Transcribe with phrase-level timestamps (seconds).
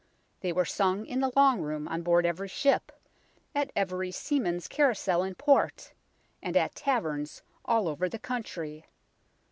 [0.39, 2.91] They were sung in the longroom on board every ship,
[3.53, 5.93] at every seamen's carousal in port,
[6.41, 8.87] and at taverns all over the country.